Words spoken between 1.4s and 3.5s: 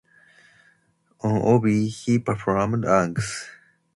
"Oobi", he performed Angus.